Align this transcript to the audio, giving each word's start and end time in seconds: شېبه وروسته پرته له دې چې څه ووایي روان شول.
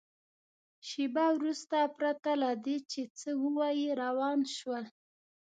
شېبه 0.87 1.25
وروسته 1.37 1.77
پرته 1.97 2.31
له 2.41 2.51
دې 2.65 2.77
چې 2.91 3.01
څه 3.19 3.29
ووایي 3.43 3.89
روان 4.03 4.39
شول. 4.55 4.83